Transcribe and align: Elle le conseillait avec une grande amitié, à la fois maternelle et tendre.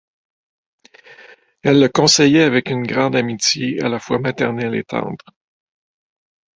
Elle 1.61 1.79
le 1.79 1.87
conseillait 1.87 2.41
avec 2.41 2.71
une 2.71 2.87
grande 2.87 3.15
amitié, 3.15 3.79
à 3.83 3.87
la 3.87 3.99
fois 3.99 4.17
maternelle 4.17 4.73
et 4.73 4.83
tendre. 4.83 5.23